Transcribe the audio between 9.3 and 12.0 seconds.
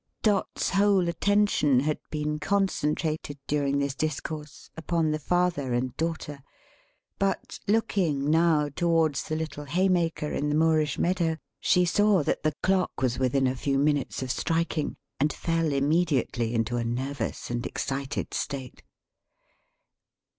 little Haymaker in the Moorish meadow, she